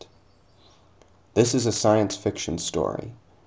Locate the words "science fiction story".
1.71-3.11